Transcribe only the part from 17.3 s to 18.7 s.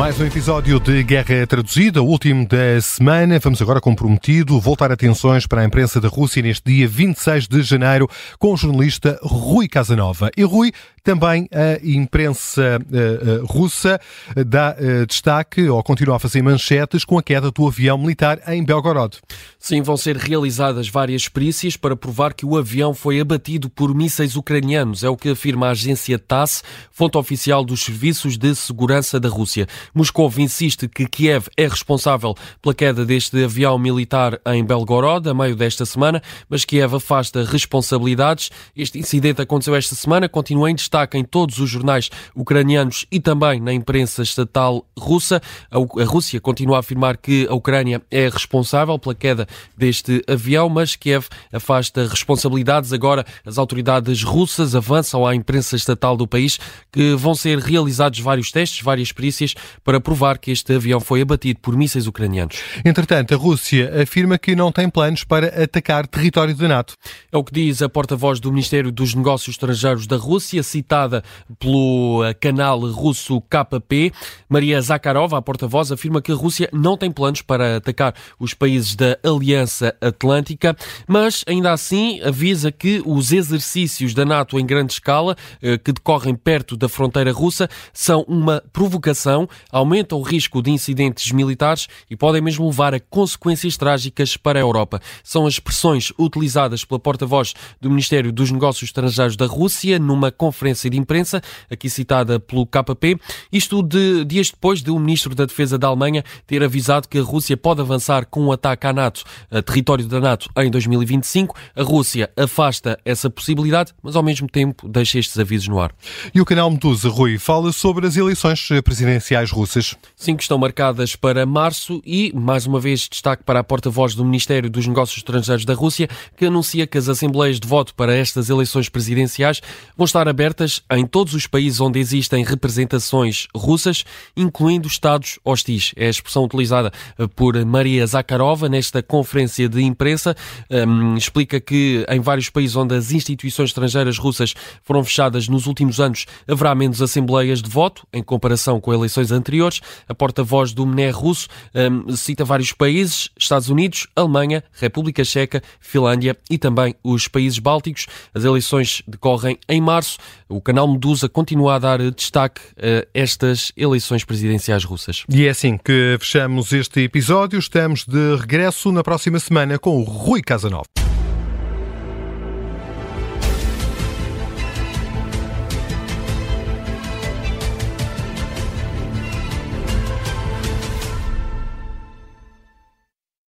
do avião militar em